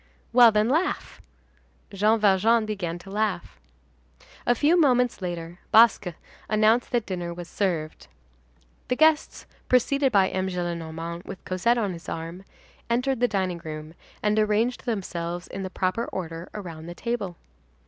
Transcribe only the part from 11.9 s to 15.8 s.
his arm, entered the dining room, and arranged themselves in the